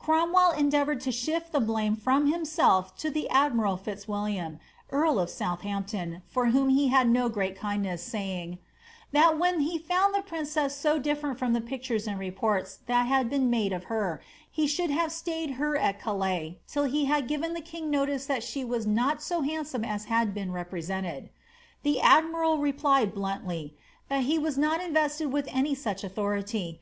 [0.00, 4.58] Cromwell endea iroured to ahifl the blame from himself to the admiral Fitzwilliam,
[4.90, 8.58] earl of Southampton, for whom he had no great kindness, saying,
[9.14, 13.30] ^^that when he foond the princess so different from the pictures and reports that had
[13.30, 14.20] been made of her,
[14.50, 18.42] he should have stayed her at Calais, till he had given the king notice that
[18.42, 21.30] she was not so handsome as had been represented."
[21.84, 23.74] The admiral replied bluntly,
[24.06, 26.78] ^^ that he was not invested with any such authority.